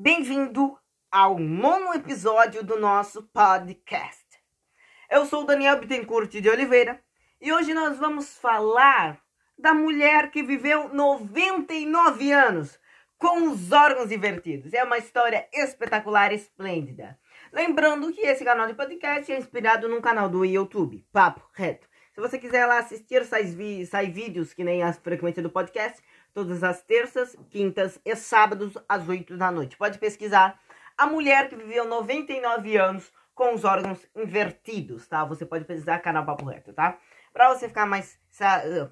[0.00, 0.78] Bem-vindo
[1.10, 4.24] ao nono episódio do nosso podcast.
[5.10, 7.02] Eu sou Daniel Bittencourt de Oliveira
[7.40, 9.20] e hoje nós vamos falar
[9.58, 12.78] da mulher que viveu 99 anos
[13.18, 14.72] com os órgãos invertidos.
[14.72, 17.18] É uma história espetacular, esplêndida.
[17.52, 21.88] Lembrando que esse canal de podcast é inspirado num canal do YouTube, Papo Reto.
[22.18, 23.44] Se você quiser lá assistir, sai,
[23.84, 26.00] sai vídeos que nem a frequência do podcast,
[26.32, 29.76] todas as terças, quintas e sábados às 8 da noite.
[29.76, 30.60] Pode pesquisar
[30.96, 35.24] a mulher que viveu 99 anos com os órgãos invertidos, tá?
[35.24, 36.98] Você pode pesquisar canal Papo Reto, tá?
[37.32, 38.18] Para você ficar mais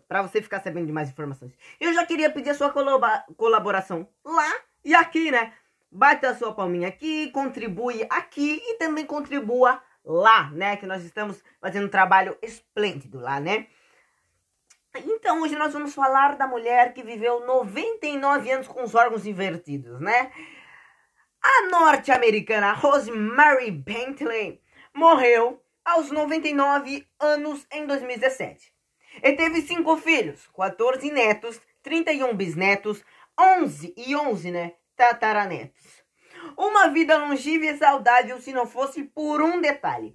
[0.09, 1.52] para você ficar sabendo de mais informações.
[1.80, 2.73] Eu já queria pedir a sua
[3.37, 4.53] colaboração lá
[4.84, 5.53] e aqui, né?
[5.91, 10.77] Bate a sua palminha aqui, contribui aqui e também contribua lá, né?
[10.77, 13.66] Que nós estamos fazendo um trabalho esplêndido lá, né?
[15.05, 20.00] Então, hoje nós vamos falar da mulher que viveu 99 anos com os órgãos invertidos,
[20.00, 20.32] né?
[21.42, 24.61] A norte-americana Rosemary Bentley
[24.94, 28.72] morreu aos 99 anos em 2017.
[29.22, 33.05] E teve cinco filhos, 14 netos, 31 bisnetos,
[33.38, 36.05] 11 e 11, né, tataranetos.
[36.56, 40.14] Uma vida longeva e saudável se não fosse por um detalhe.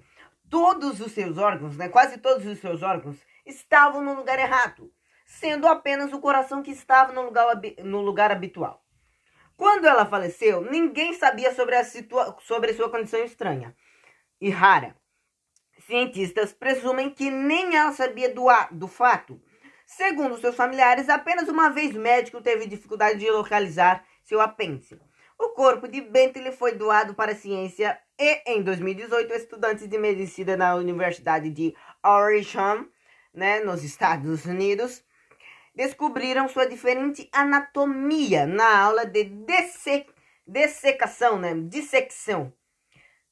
[0.49, 4.92] Todos os seus órgãos, né, quase todos os seus órgãos, estavam no lugar errado,
[5.25, 8.84] sendo apenas o coração que estava no lugar, no lugar habitual.
[9.56, 13.75] Quando ela faleceu, ninguém sabia sobre, a situa sobre sua condição estranha
[14.39, 14.95] e rara.
[15.80, 19.42] Cientistas presumem que nem ela sabia do, do fato.
[19.86, 25.00] Segundo seus familiares, apenas uma vez médico teve dificuldade de localizar seu apêndice.
[25.38, 30.56] O corpo de Bentley foi doado para a ciência e, em 2018, estudantes de medicina
[30.56, 32.86] na Universidade de Oregon
[33.33, 35.03] né, nos Estados Unidos,
[35.73, 40.05] descobriram sua diferente anatomia na aula de desse,
[40.45, 42.53] dessecação, né, dissecção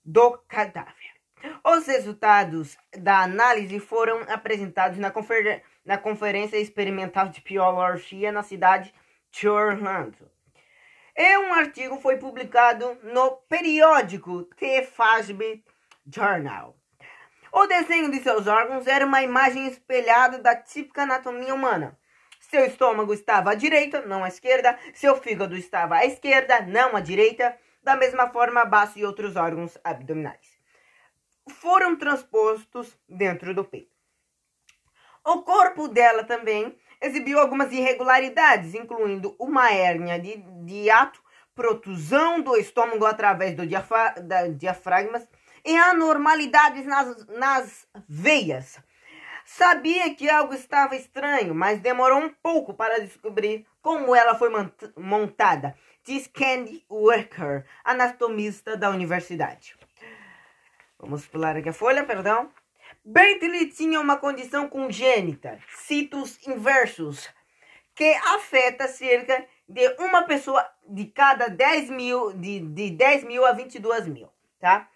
[0.04, 1.10] do cadáver.
[1.64, 8.94] Os resultados da análise foram apresentados na, confer na Conferência Experimental de Biologia na cidade
[9.32, 10.30] de Orlando.
[11.16, 15.64] E um artigo foi publicado no periódico The FASB
[16.08, 16.79] Journal.
[17.52, 21.98] O desenho de seus órgãos era uma imagem espelhada da típica anatomia humana.
[22.40, 24.78] Seu estômago estava à direita, não à esquerda.
[24.94, 27.58] Seu fígado estava à esquerda, não à direita.
[27.84, 30.60] Da mesma forma, baço e outros órgãos abdominais
[31.50, 33.92] foram transpostos dentro do peito.
[35.26, 41.22] O corpo dela também exibiu algumas irregularidades, incluindo uma hérnia de, de ato,
[41.54, 45.28] protusão do estômago através do diafra, da, diafragmas
[45.66, 48.80] e anormalidades nas, nas veias.
[49.46, 54.50] Sabia que algo estava estranho, mas demorou um pouco para descobrir como ela foi
[54.96, 59.76] montada, diz Candy Worker, anatomista da universidade.
[61.00, 62.52] Vamos pular aqui a folha, perdão.
[63.04, 67.28] Bentley tinha uma condição congênita, citos inversos,
[67.96, 73.52] que afeta cerca de uma pessoa de cada 10 mil, de, de 10 mil a
[73.52, 74.88] 22 mil, tá?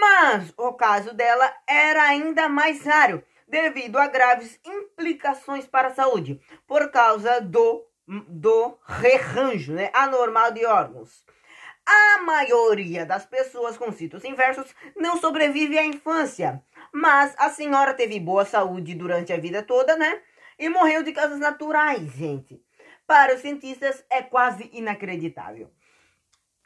[0.00, 6.40] Mas o caso dela era ainda mais raro, devido a graves implicações para a saúde,
[6.66, 11.24] por causa do, do rearranjo né, anormal de órgãos.
[11.86, 16.62] A maioria das pessoas com citos inversos não sobrevive à infância,
[16.92, 20.20] mas a senhora teve boa saúde durante a vida toda, né?
[20.58, 22.62] E morreu de causas naturais, gente.
[23.06, 25.70] Para os cientistas é quase inacreditável.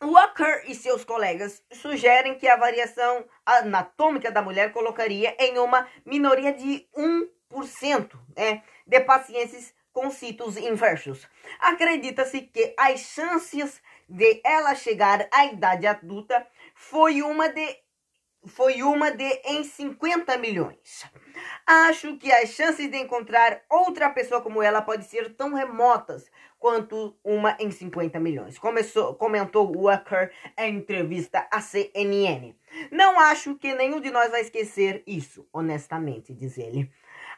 [0.02, 6.52] Walker e seus colegas sugerem que a variação anatômica da mulher colocaria em uma minoria
[6.52, 11.28] de 1% né, de pacientes com citos inversos.
[11.58, 17.76] Acredita-se que as chances de ela chegar à idade adulta foi uma de
[18.46, 21.04] foi uma de em 50 milhões.
[21.66, 27.16] Acho que as chances de encontrar outra pessoa como ela pode ser tão remotas quanto
[27.22, 28.58] uma em 50 milhões.
[28.58, 32.54] Começou, comentou Walker em entrevista à CNN.
[32.90, 36.90] Não acho que nenhum de nós vai esquecer isso, honestamente, diz ele.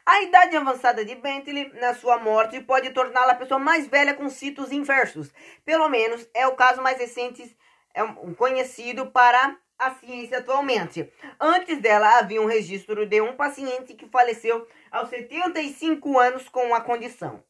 [0.05, 4.29] A idade avançada de Bentley na sua morte pode torná-la a pessoa mais velha com
[4.29, 5.31] citos inversos.
[5.63, 7.55] Pelo menos é o caso mais recente
[7.93, 8.03] é
[8.35, 11.11] conhecido para a ciência atualmente.
[11.39, 16.81] Antes dela, havia um registro de um paciente que faleceu aos 75 anos com a
[16.81, 17.43] condição.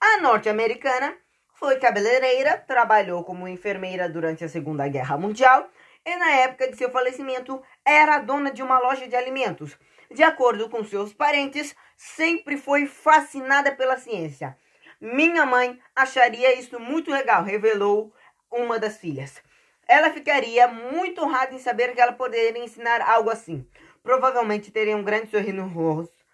[0.00, 1.16] A norte-americana
[1.54, 5.68] foi cabeleireira, trabalhou como enfermeira durante a Segunda Guerra Mundial
[6.06, 9.76] e, na época de seu falecimento, era dona de uma loja de alimentos.
[10.08, 14.56] De acordo com seus parentes, sempre foi fascinada pela ciência.
[15.00, 18.14] Minha mãe acharia isso muito legal, revelou
[18.52, 19.42] uma das filhas.
[19.88, 23.66] Ela ficaria muito honrada em saber que ela poderia ensinar algo assim.
[24.02, 26.24] Provavelmente teria um grande sorriso no rosto,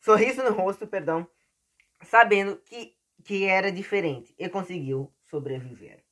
[0.00, 1.26] sorriso no rosto, perdão,
[2.02, 2.94] sabendo que,
[3.24, 6.06] que era diferente e conseguiu sobreviver.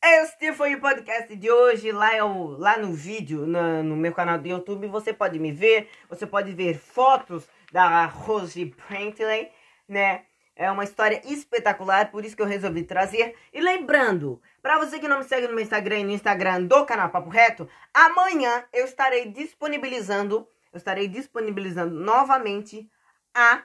[0.00, 1.90] Este foi o podcast de hoje.
[1.90, 5.90] Lá, eu, lá no vídeo, no, meu canal do YouTube, você pode me ver.
[6.08, 9.50] Você pode ver fotos da Rosie Brantley,
[9.88, 10.24] né?
[10.58, 13.36] É uma história espetacular, por isso que eu resolvi trazer.
[13.52, 16.84] E lembrando, para você que não me segue no meu Instagram e no Instagram do
[16.84, 22.90] canal Papo Reto, amanhã eu estarei disponibilizando, eu estarei disponibilizando novamente
[23.32, 23.62] a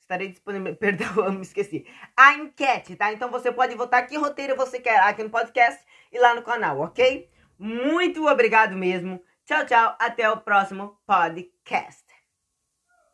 [0.00, 0.74] Estarei disponível.
[0.78, 1.84] Perdão, eu me esqueci.
[2.16, 3.12] A enquete, tá?
[3.12, 6.80] Então você pode votar que roteiro você quer aqui no podcast e lá no canal,
[6.80, 7.28] ok?
[7.58, 9.20] Muito obrigado mesmo.
[9.44, 9.96] Tchau, tchau.
[9.98, 12.05] Até o próximo podcast.